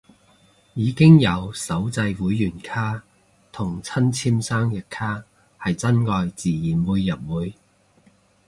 [0.73, 3.03] 已經有手製會員卡
[3.51, 5.23] 同親簽生日卡，
[5.59, 7.53] 係真愛自然會入會